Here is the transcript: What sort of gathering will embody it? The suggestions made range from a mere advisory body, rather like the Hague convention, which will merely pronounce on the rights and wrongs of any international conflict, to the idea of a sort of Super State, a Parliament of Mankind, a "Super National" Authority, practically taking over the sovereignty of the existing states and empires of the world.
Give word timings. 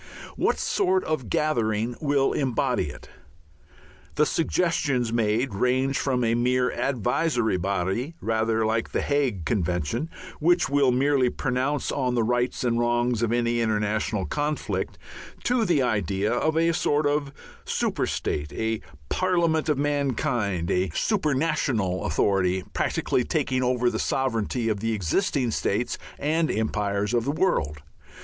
What 0.35 0.57
sort 0.57 1.03
of 1.03 1.29
gathering 1.29 1.95
will 2.01 2.33
embody 2.33 2.85
it? 2.85 3.07
The 4.15 4.25
suggestions 4.25 5.13
made 5.13 5.53
range 5.53 5.95
from 5.99 6.23
a 6.23 6.33
mere 6.33 6.71
advisory 6.71 7.57
body, 7.57 8.15
rather 8.19 8.65
like 8.65 8.93
the 8.93 9.01
Hague 9.03 9.45
convention, 9.45 10.09
which 10.39 10.67
will 10.67 10.91
merely 10.91 11.29
pronounce 11.29 11.91
on 11.91 12.15
the 12.15 12.23
rights 12.23 12.63
and 12.63 12.79
wrongs 12.79 13.21
of 13.21 13.31
any 13.31 13.59
international 13.61 14.25
conflict, 14.25 14.97
to 15.43 15.65
the 15.65 15.83
idea 15.83 16.33
of 16.33 16.57
a 16.57 16.71
sort 16.73 17.05
of 17.05 17.31
Super 17.63 18.07
State, 18.07 18.51
a 18.53 18.81
Parliament 19.09 19.69
of 19.69 19.77
Mankind, 19.77 20.71
a 20.71 20.89
"Super 20.95 21.35
National" 21.35 22.05
Authority, 22.05 22.63
practically 22.73 23.23
taking 23.23 23.61
over 23.61 23.87
the 23.91 23.99
sovereignty 23.99 24.67
of 24.67 24.79
the 24.79 24.93
existing 24.93 25.51
states 25.51 25.99
and 26.17 26.49
empires 26.49 27.13
of 27.13 27.23
the 27.23 27.31
world. 27.31 27.83